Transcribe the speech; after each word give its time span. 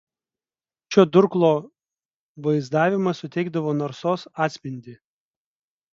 Šio 0.93 1.03
durklo 1.17 1.51
vaizdavimas 2.47 3.23
suteikdavo 3.27 3.77
narsos 3.83 4.29
atspindį. 4.47 5.01